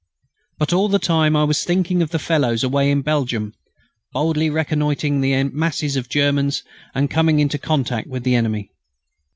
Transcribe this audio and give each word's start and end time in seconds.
But 0.57 0.73
all 0.73 0.89
the 0.89 0.97
time 0.97 1.35
I 1.35 1.43
was 1.43 1.63
thinking 1.63 2.01
of 2.01 2.09
the 2.09 2.17
fellows 2.17 2.63
away 2.63 2.89
in 2.89 3.03
Belgium 3.03 3.53
boldly 4.13 4.49
reconnoitring 4.49 5.21
the 5.21 5.43
masses 5.43 5.95
of 5.95 6.09
Germans 6.09 6.63
and 6.95 7.07
coming 7.07 7.39
into 7.39 7.59
contact 7.59 8.07
with 8.07 8.23
the 8.23 8.33
enemy. 8.33 8.71